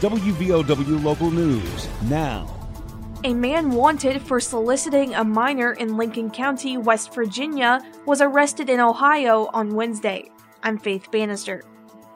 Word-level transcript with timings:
WVOW 0.00 1.02
Local 1.02 1.28
News 1.32 1.88
now. 2.02 2.46
A 3.24 3.34
man 3.34 3.72
wanted 3.72 4.22
for 4.22 4.38
soliciting 4.38 5.12
a 5.16 5.24
minor 5.24 5.72
in 5.72 5.96
Lincoln 5.96 6.30
County, 6.30 6.76
West 6.76 7.12
Virginia, 7.12 7.80
was 8.06 8.20
arrested 8.20 8.70
in 8.70 8.78
Ohio 8.78 9.50
on 9.52 9.74
Wednesday. 9.74 10.30
I'm 10.62 10.78
Faith 10.78 11.10
Bannister. 11.10 11.64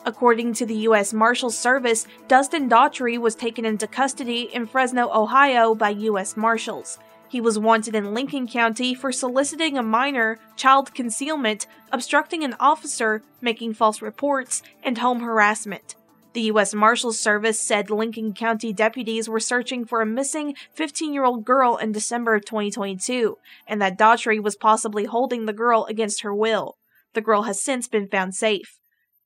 According 0.07 0.55
to 0.55 0.67
the 0.67 0.77
U.S. 0.77 1.13
Marshals 1.13 1.59
Service, 1.59 2.07
Dustin 2.29 2.71
Daughtry 2.71 3.19
was 3.19 3.35
taken 3.35 3.65
into 3.65 3.89
custody 3.89 4.43
in 4.55 4.67
Fresno, 4.67 5.11
Ohio 5.13 5.75
by 5.75 5.91
U.S. 5.91 6.37
Marshals. 6.37 7.01
He 7.29 7.41
was 7.41 7.59
wanted 7.59 7.97
in 7.97 8.15
Lincoln 8.15 8.47
County 8.47 8.95
for 8.95 9.11
soliciting 9.11 9.77
a 9.77 9.83
minor, 9.83 10.39
child 10.55 10.95
concealment, 10.95 11.67
obstructing 11.91 12.45
an 12.45 12.55
officer, 12.61 13.23
making 13.41 13.75
false 13.75 14.01
reports, 14.01 14.63
and 14.85 14.99
home 14.99 15.19
harassment. 15.19 15.97
The 16.33 16.43
U.S. 16.43 16.73
Marshals 16.73 17.19
Service 17.19 17.61
said 17.61 17.91
Lincoln 17.91 18.33
County 18.33 18.73
deputies 18.73 19.29
were 19.29 19.41
searching 19.41 19.85
for 19.85 20.01
a 20.01 20.07
missing 20.07 20.55
15 20.73 21.13
year 21.13 21.25
old 21.25 21.45
girl 21.45 21.77
in 21.77 21.93
December 21.93 22.35
of 22.35 22.47
2022, 22.47 23.37
and 23.67 23.83
that 23.83 23.99
Daughtry 23.99 24.43
was 24.43 24.57
possibly 24.57 25.05
holding 25.05 25.45
the 25.45 25.53
girl 25.53 25.85
against 25.91 26.23
her 26.23 26.35
will. 26.35 26.79
The 27.13 27.21
girl 27.21 27.43
has 27.43 27.63
since 27.63 27.87
been 27.87 28.09
found 28.09 28.35
safe. 28.35 28.79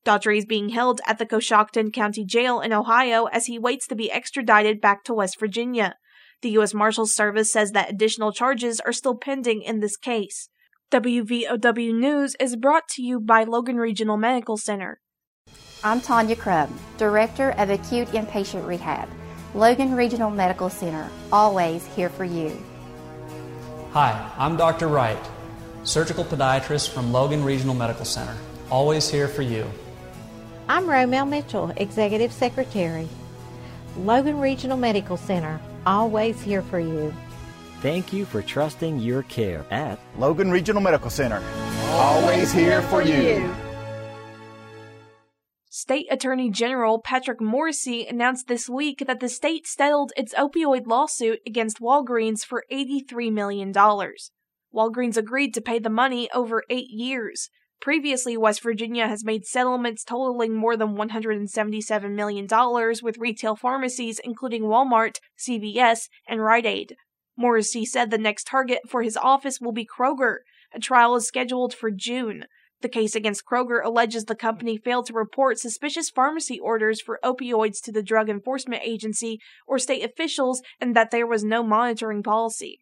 Daughtry 0.04 0.38
is 0.38 0.46
being 0.46 0.70
held 0.70 1.00
at 1.06 1.18
the 1.18 1.26
Coshocton 1.26 1.92
County 1.92 2.24
Jail 2.24 2.60
in 2.60 2.72
Ohio 2.72 3.26
as 3.26 3.46
he 3.46 3.58
waits 3.58 3.86
to 3.86 3.94
be 3.94 4.10
extradited 4.10 4.80
back 4.80 5.04
to 5.04 5.14
West 5.14 5.38
Virginia. 5.38 5.94
The 6.42 6.50
U.S. 6.50 6.74
Marshals 6.74 7.14
Service 7.14 7.52
says 7.52 7.70
that 7.70 7.90
additional 7.90 8.32
charges 8.32 8.80
are 8.80 8.92
still 8.92 9.16
pending 9.16 9.62
in 9.62 9.78
this 9.78 9.96
case. 9.96 10.48
WVOW 10.90 11.94
News 11.94 12.36
is 12.40 12.56
brought 12.56 12.88
to 12.90 13.02
you 13.02 13.20
by 13.20 13.44
Logan 13.44 13.76
Regional 13.76 14.16
Medical 14.16 14.56
Center. 14.56 15.00
I'm 15.84 16.00
Tanya 16.00 16.36
Crum, 16.36 16.78
Director 16.98 17.50
of 17.58 17.70
Acute 17.70 18.08
Inpatient 18.08 18.66
Rehab. 18.66 19.08
Logan 19.54 19.94
Regional 19.94 20.30
Medical 20.30 20.68
Center, 20.68 21.08
always 21.32 21.86
here 21.86 22.10
for 22.10 22.24
you. 22.24 22.62
Hi, 23.92 24.30
I'm 24.36 24.56
Dr. 24.58 24.88
Wright, 24.88 25.18
surgical 25.82 26.24
podiatrist 26.24 26.90
from 26.90 27.10
Logan 27.10 27.42
Regional 27.42 27.74
Medical 27.74 28.04
Center, 28.04 28.36
always 28.70 29.08
here 29.08 29.28
for 29.28 29.40
you. 29.40 29.64
I'm 30.68 30.84
Romel 30.84 31.26
Mitchell, 31.26 31.72
Executive 31.76 32.32
Secretary. 32.32 33.08
Logan 33.96 34.38
Regional 34.38 34.76
Medical 34.76 35.16
Center, 35.16 35.58
always 35.86 36.42
here 36.42 36.60
for 36.60 36.80
you. 36.80 37.14
Thank 37.80 38.12
you 38.12 38.26
for 38.26 38.42
trusting 38.42 38.98
your 38.98 39.22
care 39.22 39.64
at 39.70 39.98
Logan 40.18 40.50
Regional 40.50 40.82
Medical 40.82 41.08
Center, 41.08 41.42
always 41.92 42.52
here 42.52 42.82
for 42.82 43.00
you. 43.00 43.54
State 45.86 46.08
Attorney 46.10 46.50
General 46.50 47.00
Patrick 47.00 47.38
Morrisey 47.38 48.10
announced 48.10 48.48
this 48.48 48.68
week 48.68 49.04
that 49.06 49.20
the 49.20 49.28
state 49.28 49.68
settled 49.68 50.12
its 50.16 50.34
opioid 50.34 50.88
lawsuit 50.88 51.38
against 51.46 51.78
Walgreens 51.78 52.44
for 52.44 52.64
$83 52.72 53.32
million. 53.32 53.72
Walgreens 53.72 55.16
agreed 55.16 55.54
to 55.54 55.60
pay 55.60 55.78
the 55.78 55.88
money 55.88 56.28
over 56.34 56.64
eight 56.68 56.90
years. 56.90 57.50
Previously, 57.80 58.36
West 58.36 58.64
Virginia 58.64 59.06
has 59.06 59.24
made 59.24 59.46
settlements 59.46 60.02
totaling 60.02 60.56
more 60.56 60.76
than 60.76 60.96
$177 60.96 62.10
million 62.10 62.48
with 63.00 63.18
retail 63.18 63.54
pharmacies 63.54 64.20
including 64.24 64.64
Walmart, 64.64 65.18
CVS, 65.38 66.08
and 66.26 66.42
Rite 66.42 66.66
Aid. 66.66 66.96
Morrisey 67.40 67.84
said 67.84 68.10
the 68.10 68.18
next 68.18 68.48
target 68.48 68.80
for 68.88 69.04
his 69.04 69.16
office 69.16 69.60
will 69.60 69.70
be 69.70 69.86
Kroger. 69.86 70.38
A 70.74 70.80
trial 70.80 71.14
is 71.14 71.28
scheduled 71.28 71.72
for 71.72 71.92
June. 71.92 72.46
The 72.82 72.88
case 72.88 73.14
against 73.14 73.44
Kroger 73.44 73.82
alleges 73.82 74.24
the 74.24 74.34
company 74.34 74.76
failed 74.76 75.06
to 75.06 75.14
report 75.14 75.58
suspicious 75.58 76.10
pharmacy 76.10 76.60
orders 76.60 77.00
for 77.00 77.18
opioids 77.24 77.80
to 77.84 77.92
the 77.92 78.02
Drug 78.02 78.28
Enforcement 78.28 78.82
Agency 78.84 79.38
or 79.66 79.78
state 79.78 80.04
officials 80.04 80.62
and 80.80 80.94
that 80.94 81.10
there 81.10 81.26
was 81.26 81.42
no 81.42 81.62
monitoring 81.62 82.22
policy. 82.22 82.80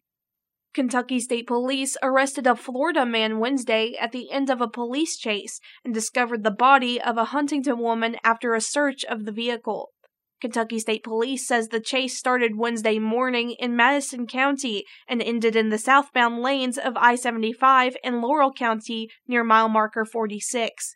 Kentucky 0.73 1.21
State 1.21 1.47
Police 1.47 1.95
arrested 2.03 2.45
a 2.45 2.53
Florida 2.53 3.05
man 3.05 3.39
Wednesday 3.39 3.95
at 3.97 4.11
the 4.11 4.29
end 4.29 4.49
of 4.49 4.59
a 4.59 4.67
police 4.67 5.15
chase 5.17 5.61
and 5.85 5.93
discovered 5.93 6.43
the 6.43 6.51
body 6.51 7.01
of 7.01 7.17
a 7.17 7.25
Huntington 7.25 7.79
woman 7.79 8.17
after 8.25 8.53
a 8.53 8.59
search 8.59 9.05
of 9.05 9.23
the 9.23 9.31
vehicle. 9.31 9.93
Kentucky 10.41 10.79
State 10.79 11.03
Police 11.03 11.47
says 11.47 11.69
the 11.69 11.79
chase 11.79 12.17
started 12.17 12.57
Wednesday 12.57 12.99
morning 12.99 13.51
in 13.51 13.75
Madison 13.75 14.27
County 14.27 14.83
and 15.07 15.21
ended 15.21 15.55
in 15.55 15.69
the 15.69 15.77
southbound 15.77 16.41
lanes 16.41 16.77
of 16.77 16.97
I 16.97 17.15
75 17.15 17.95
in 18.03 18.21
Laurel 18.21 18.51
County 18.51 19.09
near 19.27 19.43
mile 19.43 19.69
marker 19.69 20.03
46. 20.03 20.95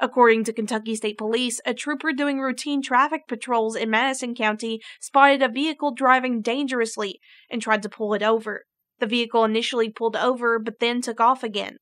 According 0.00 0.44
to 0.44 0.52
Kentucky 0.52 0.96
State 0.96 1.18
Police, 1.18 1.60
a 1.64 1.74
trooper 1.74 2.12
doing 2.12 2.40
routine 2.40 2.82
traffic 2.82 3.28
patrols 3.28 3.76
in 3.76 3.90
Madison 3.90 4.34
County 4.34 4.80
spotted 4.98 5.42
a 5.42 5.48
vehicle 5.48 5.92
driving 5.94 6.40
dangerously 6.40 7.20
and 7.50 7.62
tried 7.62 7.82
to 7.82 7.88
pull 7.88 8.14
it 8.14 8.22
over. 8.22 8.64
The 8.98 9.06
vehicle 9.06 9.44
initially 9.44 9.90
pulled 9.90 10.16
over 10.16 10.58
but 10.58 10.80
then 10.80 11.00
took 11.00 11.20
off 11.20 11.44
again. 11.44 11.76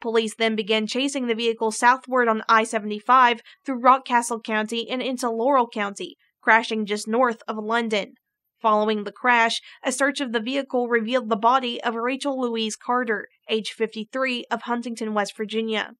Police 0.00 0.34
then 0.34 0.56
began 0.56 0.86
chasing 0.86 1.26
the 1.26 1.34
vehicle 1.34 1.70
southward 1.70 2.28
on 2.28 2.42
I 2.48 2.64
75 2.64 3.42
through 3.64 3.80
Rockcastle 3.80 4.42
County 4.42 4.88
and 4.88 5.02
into 5.02 5.28
Laurel 5.28 5.68
County, 5.68 6.16
crashing 6.40 6.86
just 6.86 7.08
north 7.08 7.42
of 7.48 7.56
London. 7.56 8.14
Following 8.60 9.04
the 9.04 9.12
crash, 9.12 9.60
a 9.84 9.92
search 9.92 10.20
of 10.20 10.32
the 10.32 10.40
vehicle 10.40 10.88
revealed 10.88 11.28
the 11.28 11.36
body 11.36 11.80
of 11.82 11.94
Rachel 11.94 12.40
Louise 12.40 12.74
Carter, 12.74 13.28
age 13.48 13.70
53, 13.70 14.46
of 14.50 14.62
Huntington, 14.62 15.14
West 15.14 15.36
Virginia. 15.36 15.92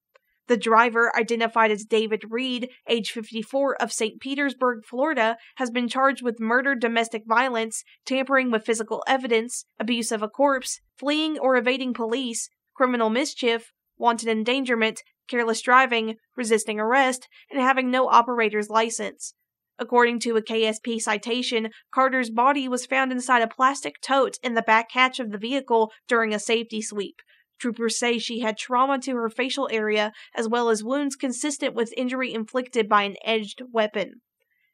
The 0.48 0.56
driver, 0.56 1.12
identified 1.14 1.70
as 1.70 1.84
David 1.84 2.22
Reed, 2.30 2.70
age 2.88 3.10
54, 3.10 3.80
of 3.82 3.92
St. 3.92 4.18
Petersburg, 4.18 4.84
Florida, 4.86 5.36
has 5.56 5.70
been 5.70 5.88
charged 5.88 6.22
with 6.22 6.40
murder, 6.40 6.74
domestic 6.74 7.24
violence, 7.26 7.84
tampering 8.06 8.50
with 8.50 8.64
physical 8.64 9.04
evidence, 9.06 9.66
abuse 9.78 10.10
of 10.10 10.22
a 10.22 10.28
corpse, 10.28 10.80
fleeing 10.96 11.38
or 11.38 11.56
evading 11.56 11.92
police, 11.92 12.48
criminal 12.74 13.10
mischief, 13.10 13.72
wanton 13.98 14.30
endangerment, 14.30 15.02
careless 15.28 15.60
driving, 15.60 16.16
resisting 16.34 16.80
arrest, 16.80 17.28
and 17.50 17.60
having 17.60 17.90
no 17.90 18.08
operator's 18.08 18.70
license. 18.70 19.34
According 19.78 20.18
to 20.20 20.36
a 20.36 20.42
KSP 20.42 21.00
citation, 21.00 21.70
Carter's 21.92 22.30
body 22.30 22.66
was 22.66 22.86
found 22.86 23.12
inside 23.12 23.42
a 23.42 23.48
plastic 23.48 24.00
tote 24.00 24.38
in 24.42 24.54
the 24.54 24.62
back 24.62 24.90
hatch 24.90 25.20
of 25.20 25.30
the 25.30 25.38
vehicle 25.38 25.92
during 26.08 26.34
a 26.34 26.38
safety 26.38 26.82
sweep. 26.82 27.22
Troopers 27.58 27.98
say 27.98 28.18
she 28.18 28.40
had 28.40 28.56
trauma 28.56 28.98
to 29.00 29.16
her 29.16 29.30
facial 29.30 29.68
area 29.70 30.12
as 30.34 30.48
well 30.48 30.68
as 30.68 30.84
wounds 30.84 31.16
consistent 31.16 31.74
with 31.74 31.94
injury 31.96 32.32
inflicted 32.32 32.88
by 32.88 33.02
an 33.02 33.16
edged 33.24 33.62
weapon. 33.72 34.20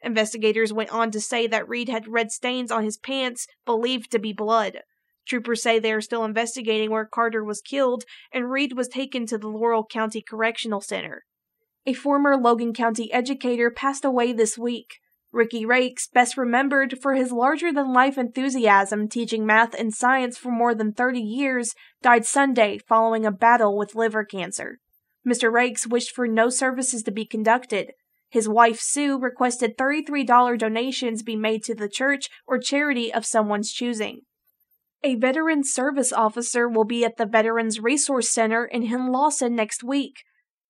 Investigators 0.03 0.73
went 0.73 0.91
on 0.91 1.11
to 1.11 1.21
say 1.21 1.47
that 1.47 1.69
Reed 1.69 1.89
had 1.89 2.09
red 2.09 2.31
stains 2.31 2.71
on 2.71 2.85
his 2.85 2.99
pants, 2.99 3.47
believed 3.65 4.11
to 4.11 4.19
be 4.19 4.33
blood. 4.33 4.81
Troopers 5.27 5.63
say 5.63 5.79
they 5.79 5.93
are 5.93 6.03
still 6.03 6.25
investigating 6.25 6.91
where 6.91 7.07
Carter 7.07 7.43
was 7.43 7.63
killed, 7.63 8.05
and 8.33 8.51
Reed 8.51 8.75
was 8.75 8.89
taken 8.89 9.25
to 9.27 9.39
the 9.39 9.49
Laurel 9.49 9.87
County 9.87 10.21
Correctional 10.21 10.83
Center. 10.83 11.25
A 11.87 11.93
former 11.93 12.37
Logan 12.37 12.73
County 12.73 13.13
educator 13.13 13.71
passed 13.71 14.07
away 14.07 14.33
this 14.33 14.57
week. 14.57 15.01
Ricky 15.33 15.67
Rakes, 15.67 16.07
best 16.07 16.39
remembered 16.39 16.99
for 17.03 17.15
his 17.15 17.31
larger 17.31 17.73
than 17.73 17.93
life 17.93 18.17
enthusiasm 18.17 19.07
teaching 19.07 19.45
math 19.45 19.75
and 19.75 19.93
science 19.93 20.39
for 20.39 20.51
more 20.51 20.75
than 20.75 20.93
30 20.93 21.21
years, 21.21 21.75
died 22.01 22.25
Sunday 22.25 22.79
following 22.79 23.27
a 23.27 23.33
battle 23.33 23.77
with 23.77 23.95
liver 23.95 24.25
cancer. 24.25 24.79
Mr. 25.29 25.53
Rakes 25.53 25.87
wished 25.87 26.15
for 26.15 26.27
no 26.27 26.49
services 26.49 27.03
to 27.03 27.11
be 27.11 27.27
conducted. 27.27 27.93
His 28.31 28.49
wife 28.49 28.81
Sue 28.81 29.19
requested 29.19 29.77
$33 29.77 30.59
donations 30.59 31.23
be 31.23 31.37
made 31.37 31.65
to 31.65 31.75
the 31.75 31.89
church 31.89 32.31
or 32.47 32.59
charity 32.59 33.13
of 33.13 33.27
someone's 33.27 33.73
choosing. 33.73 34.23
A 35.03 35.17
veteran 35.17 35.65
service 35.65 36.15
officer 36.15 36.67
will 36.67 36.87
be 36.87 37.05
at 37.05 37.19
the 37.19 37.27
Veterans 37.27 37.79
Resource 37.79 38.31
Center 38.31 38.65
in 38.65 38.87
Henlawson 38.87 39.53
next 39.53 39.85
week. 39.85 40.23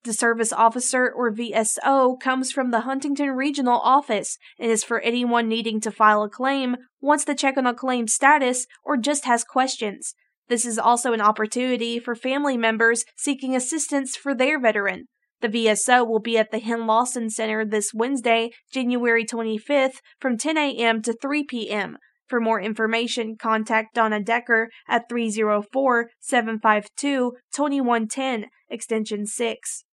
The 0.05 0.13
service 0.13 0.53
officer 0.53 1.11
or 1.11 1.33
VSO 1.33 2.21
comes 2.21 2.53
from 2.53 2.71
the 2.71 2.81
Huntington 2.81 3.31
Regional 3.31 3.81
Office 3.81 4.37
and 4.59 4.71
is 4.71 4.85
for 4.85 5.01
anyone 5.01 5.49
needing 5.49 5.81
to 5.81 5.91
file 5.91 6.23
a 6.23 6.29
claim, 6.29 6.77
wants 7.01 7.25
to 7.25 7.35
check 7.35 7.57
on 7.57 7.67
a 7.67 7.73
claim 7.73 8.07
status, 8.07 8.67
or 8.85 8.99
just 8.99 9.25
has 9.25 9.45
questions. 9.45 10.15
This 10.49 10.67
is 10.67 10.79
also 10.79 11.15
an 11.15 11.23
opportunity 11.23 11.99
for 11.99 12.15
family 12.15 12.59
members 12.59 13.07
seeking 13.17 13.57
assistance 13.57 14.15
for 14.15 14.35
their 14.35 14.61
veteran. 14.61 15.07
The 15.41 15.49
VSO 15.49 16.07
will 16.07 16.21
be 16.21 16.37
at 16.37 16.51
the 16.51 16.61
Henlawson 16.61 17.31
Center 17.31 17.65
this 17.65 17.93
Wednesday, 17.95 18.51
January 18.71 19.25
25th 19.25 20.01
from 20.21 20.37
10 20.37 20.59
a.m. 20.59 21.01
to 21.01 21.15
3 21.15 21.45
p.m. 21.45 21.97
For 22.29 22.41
more 22.41 22.61
information, 22.61 23.37
contact 23.39 23.95
Donna 23.95 24.23
Decker 24.23 24.69
at 24.87 25.09
304 25.09 26.11
752 26.21 27.33
2110, 27.53 28.51
extension 28.69 29.25
6. 29.25 29.84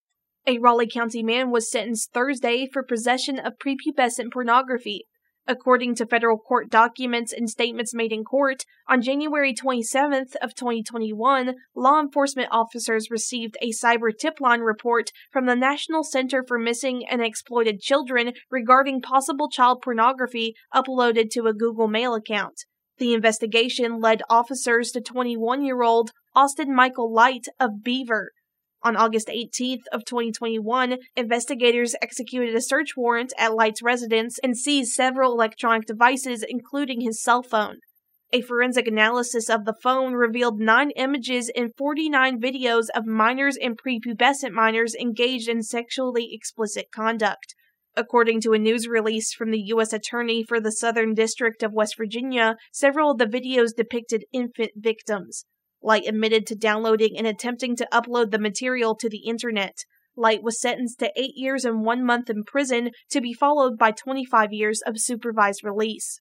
A 0.48 0.58
Raleigh 0.58 0.88
County 0.88 1.22
man 1.22 1.52
was 1.52 1.70
sentenced 1.70 2.14
Thursday 2.14 2.68
for 2.72 2.82
possession 2.82 3.38
of 3.38 3.60
prepubescent 3.60 4.32
pornography. 4.34 5.06
According 5.48 5.96
to 5.96 6.08
federal 6.08 6.40
court 6.40 6.70
documents 6.70 7.32
and 7.32 7.48
statements 7.48 7.94
made 7.94 8.12
in 8.12 8.24
court, 8.24 8.66
on 8.88 9.04
January 9.04 9.54
27th 9.54 10.36
of 10.42 10.56
2021, 10.56 11.56
law 11.76 12.00
enforcement 12.00 12.48
officers 12.52 13.12
received 13.12 13.56
a 13.62 13.72
cyber 13.72 14.10
tip 14.18 14.40
line 14.40 14.62
report 14.62 15.12
from 15.32 15.46
the 15.46 15.56
National 15.56 16.04
Center 16.04 16.44
for 16.48 16.58
Missing 16.58 17.06
and 17.08 17.22
Exploited 17.22 17.80
Children 17.80 18.34
regarding 18.50 19.02
possible 19.02 19.50
child 19.50 19.82
pornography 19.84 20.56
uploaded 20.74 21.30
to 21.32 21.46
a 21.46 21.54
Google 21.54 21.88
Mail 21.88 22.16
account. 22.16 22.66
The 22.98 23.14
investigation 23.14 24.00
led 24.00 24.24
officers 24.28 24.92
to 24.92 25.02
21-year-old 25.02 26.12
Austin 26.36 26.74
Michael 26.74 27.14
Light 27.14 27.48
of 27.60 27.84
Beaver, 27.84 28.32
on 28.84 28.96
August 28.96 29.28
18th 29.28 29.84
of 29.92 30.06
2021, 30.06 30.98
investigators 31.16 31.96
executed 32.02 32.56
a 32.56 32.62
search 32.62 32.98
warrant 32.98 33.34
at 33.38 33.54
Light's 33.54 33.82
residence 33.82 34.40
and 34.40 34.58
seized 34.58 34.92
several 34.92 35.34
electronic 35.34 35.86
devices 35.86 36.44
including 36.48 37.02
his 37.02 37.22
cell 37.22 37.44
phone. 37.44 37.78
A 38.34 38.42
forensic 38.42 38.88
analysis 38.88 39.50
of 39.50 39.66
the 39.66 39.74
phone 39.74 40.14
revealed 40.14 40.60
nine 40.60 40.92
images 40.92 41.52
and 41.54 41.76
49 41.76 42.40
videos 42.40 42.86
of 42.96 43.06
minors 43.06 43.58
and 43.58 43.78
prepubescent 43.78 44.52
minors 44.52 44.96
engaged 44.96 45.50
in 45.50 45.64
sexually 45.64 46.30
explicit 46.32 46.88
conduct. 46.94 47.56
According 47.98 48.40
to 48.42 48.54
a 48.54 48.60
news 48.60 48.88
release 48.88 49.34
from 49.34 49.52
the 49.52 49.60
U.S. 49.68 49.92
Attorney 49.92 50.46
for 50.48 50.62
the 50.62 50.72
Southern 50.72 51.14
District 51.14 51.62
of 51.62 51.74
West 51.74 51.98
Virginia, 51.98 52.56
several 52.72 53.12
of 53.12 53.18
the 53.18 53.26
videos 53.26 53.76
depicted 53.76 54.24
infant 54.32 54.72
victims. 54.78 55.46
Light 55.82 56.04
admitted 56.08 56.46
to 56.48 56.56
downloading 56.56 57.18
and 57.18 57.26
attempting 57.26 57.76
to 57.78 57.88
upload 57.92 58.32
the 58.32 58.40
material 58.40 58.96
to 58.96 59.10
the 59.10 59.26
internet. 59.26 59.86
Light 60.16 60.44
was 60.44 60.60
sentenced 60.60 61.00
to 61.00 61.12
eight 61.16 61.34
years 61.36 61.66
and 61.66 61.84
one 61.84 62.06
month 62.06 62.30
in 62.30 62.44
prison 62.44 62.92
to 63.10 63.22
be 63.22 63.34
followed 63.34 63.78
by 63.78 63.92
25 63.92 64.54
years 64.54 64.82
of 64.86 65.00
supervised 65.00 65.64
release. 65.64 66.20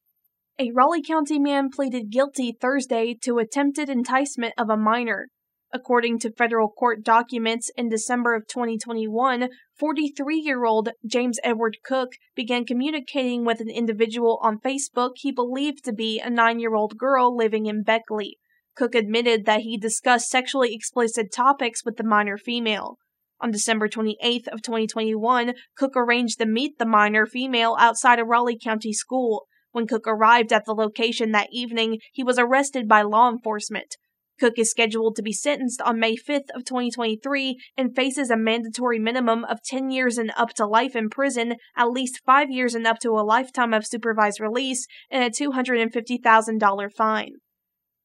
A 0.59 0.71
Raleigh 0.73 1.03
County 1.03 1.39
man 1.39 1.71
pleaded 1.71 2.11
guilty 2.11 2.53
Thursday 2.53 3.15
to 3.23 3.39
attempted 3.39 3.89
enticement 3.89 4.55
of 4.57 4.71
a 4.71 4.77
minor. 4.77 5.29
According 5.73 6.19
to 6.21 6.33
federal 6.33 6.69
court 6.69 7.05
documents, 7.05 7.71
in 7.77 7.89
December 7.89 8.35
of 8.35 8.47
2021, 8.49 9.49
43 9.79 10.37
year 10.37 10.65
old 10.65 10.91
James 11.07 11.39
Edward 11.45 11.79
Cook 11.85 12.13
began 12.35 12.65
communicating 12.65 13.45
with 13.45 13.61
an 13.61 13.71
individual 13.71 14.41
on 14.43 14.59
Facebook 14.59 15.13
he 15.17 15.31
believed 15.31 15.85
to 15.85 15.93
be 15.93 16.21
a 16.21 16.29
nine 16.29 16.59
year 16.59 16.75
old 16.75 16.99
girl 16.99 17.37
living 17.37 17.67
in 17.67 17.83
Beckley. 17.83 18.39
Cook 18.77 18.95
admitted 18.95 19.45
that 19.47 19.61
he 19.61 19.77
discussed 19.77 20.31
sexually 20.31 20.75
explicit 20.75 21.33
topics 21.33 21.85
with 21.85 21.97
the 21.97 22.05
minor 22.05 22.39
female. 22.39 22.97
On 23.41 23.51
December 23.51 23.89
28th 23.89 24.49
of 24.49 24.63
2021, 24.63 25.55
Cook 25.77 25.97
arranged 25.97 26.39
to 26.39 26.47
meet 26.47 26.79
the 26.79 26.87
minor 26.87 27.27
female 27.27 27.77
outside 27.79 28.19
a 28.19 28.25
Raleigh 28.25 28.59
County 28.63 28.93
school. 28.93 29.47
When 29.73 29.87
Cook 29.87 30.07
arrived 30.07 30.53
at 30.53 30.65
the 30.67 30.75
location 30.75 31.33
that 31.33 31.49
evening, 31.51 31.99
he 32.13 32.23
was 32.23 32.39
arrested 32.39 32.87
by 32.87 33.03
law 33.03 33.31
enforcement. 33.31 33.97
Cook 34.39 34.55
is 34.59 34.71
scheduled 34.71 35.17
to 35.17 35.23
be 35.23 35.33
sentenced 35.33 35.83
on 35.83 36.01
May 36.01 36.17
5th 36.17 36.49
of 36.55 36.65
2023 36.65 37.59
and 37.77 37.95
faces 37.95 38.31
a 38.31 38.37
mandatory 38.37 38.99
minimum 38.99 39.45
of 39.45 39.63
10 39.63 39.91
years 39.91 40.17
and 40.17 40.33
up 40.37 40.51
to 40.55 40.67
life 40.67 40.97
in 40.97 41.11
prison, 41.11 41.57
at 41.77 41.91
least 41.91 42.21
5 42.25 42.51
years 42.51 42.75
and 42.75 42.87
up 42.87 42.99
to 43.01 43.11
a 43.11 43.21
lifetime 43.21 43.75
of 43.75 43.87
supervised 43.87 44.41
release, 44.41 44.87
and 45.11 45.23
a 45.23 45.31
$250,000 45.31 46.93
fine. 46.93 47.33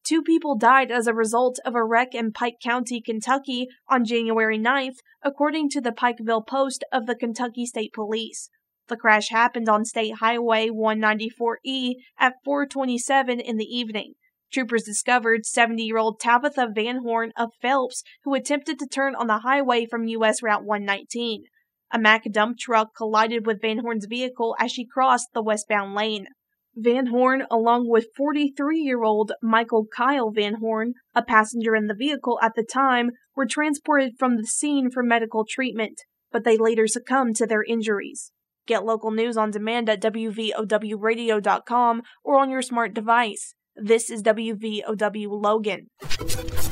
Two 0.05 0.21
people 0.21 0.55
died 0.55 0.91
as 0.91 1.07
a 1.07 1.15
result 1.15 1.57
of 1.65 1.73
a 1.73 1.83
wreck 1.83 2.13
in 2.13 2.31
Pike 2.31 2.57
County, 2.61 3.01
Kentucky 3.01 3.67
on 3.89 4.05
January 4.05 4.59
9th, 4.59 4.97
according 5.23 5.67
to 5.69 5.81
the 5.81 5.91
Pikeville 5.91 6.45
Post 6.45 6.83
of 6.91 7.07
the 7.07 7.15
Kentucky 7.15 7.65
State 7.65 7.91
Police. 7.91 8.51
The 8.87 8.97
crash 8.97 9.29
happened 9.29 9.67
on 9.67 9.83
State 9.83 10.17
Highway 10.19 10.69
194E 10.69 11.93
at 12.19 12.35
427 12.43 13.39
in 13.39 13.57
the 13.57 13.65
evening. 13.65 14.13
Troopers 14.53 14.83
discovered 14.83 15.41
70-year-old 15.43 16.19
Tabitha 16.19 16.67
Van 16.75 16.97
Horn 17.01 17.31
of 17.35 17.49
Phelps, 17.59 18.03
who 18.23 18.35
attempted 18.35 18.77
to 18.77 18.87
turn 18.87 19.15
on 19.15 19.25
the 19.25 19.39
highway 19.39 19.87
from 19.87 20.07
U.S. 20.07 20.43
Route 20.43 20.63
119. 20.63 21.45
A 21.91 21.97
Mack 21.97 22.25
dump 22.31 22.59
truck 22.59 22.95
collided 22.95 23.47
with 23.47 23.59
Van 23.59 23.79
Horn's 23.79 24.05
vehicle 24.05 24.55
as 24.59 24.71
she 24.71 24.85
crossed 24.85 25.29
the 25.33 25.41
westbound 25.41 25.95
lane. 25.95 26.27
Van 26.75 27.07
Horn, 27.07 27.45
along 27.49 27.89
with 27.89 28.07
43 28.15 28.79
year 28.79 29.03
old 29.03 29.31
Michael 29.41 29.85
Kyle 29.85 30.31
Van 30.31 30.55
Horn, 30.55 30.93
a 31.13 31.23
passenger 31.23 31.75
in 31.75 31.87
the 31.87 31.93
vehicle 31.93 32.39
at 32.41 32.53
the 32.55 32.63
time, 32.63 33.11
were 33.35 33.45
transported 33.45 34.13
from 34.17 34.37
the 34.37 34.45
scene 34.45 34.91
for 34.91 35.01
medical 35.01 35.45
treatment, 35.45 36.01
but 36.31 36.43
they 36.43 36.57
later 36.57 36.87
succumbed 36.87 37.35
to 37.37 37.45
their 37.45 37.63
injuries. 37.63 38.31
Get 38.67 38.83
local 38.83 39.11
news 39.11 39.37
on 39.37 39.51
demand 39.51 39.89
at 39.89 40.01
WVOWradio.com 40.01 42.01
or 42.23 42.39
on 42.39 42.49
your 42.49 42.61
smart 42.61 42.93
device. 42.93 43.53
This 43.75 44.09
is 44.09 44.23
WVOW 44.23 45.27
Logan. 45.29 45.89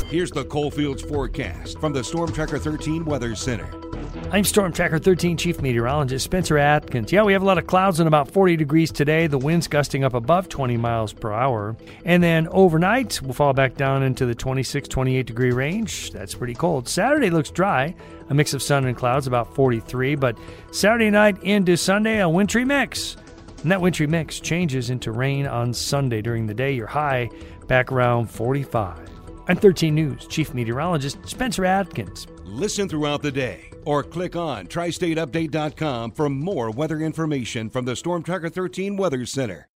Here's 0.08 0.32
the 0.32 0.46
Coalfields 0.46 1.04
forecast 1.04 1.80
from 1.80 1.94
the 1.94 2.04
Storm 2.04 2.32
Tracker 2.32 2.58
13 2.58 3.06
Weather 3.06 3.36
Center. 3.36 3.83
I'm 4.34 4.44
Storm 4.44 4.74
Tracker 4.74 4.98
13 4.98 5.38
Chief 5.38 5.62
Meteorologist 5.62 6.26
Spencer 6.26 6.58
Atkins. 6.58 7.12
Yeah, 7.12 7.22
we 7.22 7.34
have 7.34 7.44
a 7.44 7.46
lot 7.46 7.60
of 7.60 7.68
clouds 7.68 8.00
and 8.00 8.08
about 8.08 8.32
40 8.32 8.58
degrees 8.58 8.92
today. 8.92 9.28
The 9.28 9.38
wind's 9.38 9.68
gusting 9.68 10.04
up 10.04 10.16
above 10.16 10.50
20 10.50 10.76
miles 10.76 11.14
per 11.14 11.32
hour. 11.32 11.78
And 12.04 12.24
then 12.24 12.48
overnight, 12.48 13.22
we'll 13.22 13.34
fall 13.34 13.54
back 13.54 13.76
down 13.76 14.02
into 14.02 14.26
the 14.26 14.34
26, 14.34 14.90
28 14.90 15.28
degree 15.28 15.52
range. 15.52 16.10
That's 16.10 16.34
pretty 16.34 16.56
cold. 16.56 16.90
Saturday 16.90 17.30
looks 17.30 17.52
dry, 17.52 17.94
a 18.32 18.34
mix 18.34 18.56
of 18.56 18.64
sun 18.64 18.86
and 18.86 18.98
clouds, 18.98 19.28
about 19.28 19.54
43. 19.54 20.16
But 20.16 20.36
Saturday 20.72 21.12
night 21.12 21.38
into 21.44 21.78
Sunday, 21.78 22.20
a 22.20 22.28
wintry 22.28 22.66
mix. 22.66 23.16
And 23.62 23.70
that 23.72 23.82
wintry 23.82 24.08
mix 24.08 24.40
changes 24.40 24.90
into 24.90 25.12
rain 25.12 25.46
on 25.46 25.76
Sunday 25.76 26.24
during 26.24 26.48
the 26.48 26.56
day. 26.56 26.72
Your 26.72 26.88
high 26.88 27.30
back 27.68 27.92
around 27.92 28.32
45. 28.32 28.98
I'm 29.48 29.58
13 29.58 29.94
News 29.94 30.26
Chief 30.26 30.56
Meteorologist 30.56 31.20
Spencer 31.30 31.66
Atkins. 31.66 32.26
Listen 32.46 32.90
throughout 32.90 33.22
the 33.22 33.32
day 33.32 33.73
or 33.86 34.04
click 34.04 34.36
on 34.36 34.68
tristateupdate.com 34.68 36.12
for 36.12 36.30
more 36.30 36.72
weather 36.72 37.00
information 37.00 37.70
from 37.70 37.86
the 37.86 37.96
Storm 37.96 38.24
Tracker 38.24 38.50
13 38.50 38.98
Weather 38.98 39.26
Center. 39.26 39.68